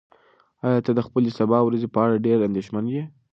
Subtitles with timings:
[0.67, 3.03] ایا ته د خپلې سبا ورځې په اړه ډېر اندېښمن یې؟